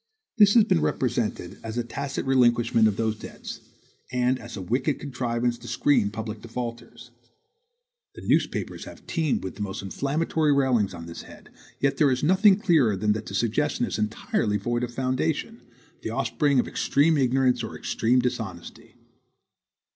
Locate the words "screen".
5.67-6.09